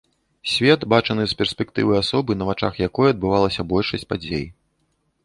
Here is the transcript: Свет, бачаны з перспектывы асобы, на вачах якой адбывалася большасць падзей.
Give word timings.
Свет, 0.51 0.81
бачаны 0.93 1.25
з 1.33 1.35
перспектывы 1.41 1.93
асобы, 2.03 2.31
на 2.39 2.47
вачах 2.49 2.73
якой 2.87 3.13
адбывалася 3.17 3.67
большасць 3.75 4.09
падзей. 4.15 4.45